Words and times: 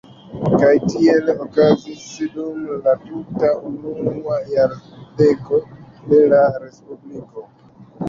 Kaj 0.61 0.69
tiele 0.93 1.35
okazis 1.45 2.07
dum 2.39 2.65
la 2.87 2.97
tuta 3.05 3.53
unua 3.75 4.41
jardeko 4.57 5.65
de 6.11 6.27
la 6.37 6.45
Respubliko. 6.61 7.51